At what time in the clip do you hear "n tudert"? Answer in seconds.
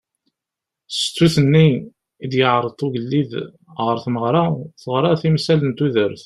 5.65-6.19